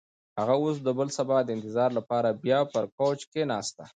[0.39, 3.83] هغه اوس د بل سبا د انتظار لپاره بیا پر کوچ کښېناسته.